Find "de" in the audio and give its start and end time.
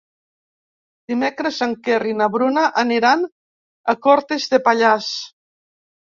4.55-4.61